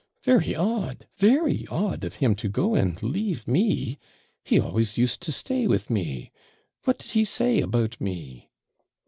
'Very 0.23 0.55
odd! 0.55 1.05
very 1.15 1.67
odd 1.69 2.03
of 2.03 2.15
him 2.15 2.33
to 2.33 2.49
go 2.49 2.73
and 2.73 3.03
leave 3.03 3.47
me! 3.47 3.99
he 4.43 4.59
always 4.59 4.97
used 4.97 5.21
to 5.21 5.31
stay 5.31 5.67
with 5.67 5.91
me 5.91 6.31
what 6.85 6.97
did 6.97 7.11
he 7.11 7.23
say 7.23 7.61
about 7.61 8.01
me?' 8.01 8.49